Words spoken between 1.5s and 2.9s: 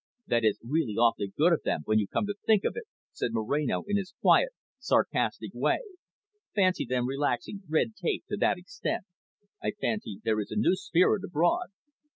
of them, when you come to think of it,"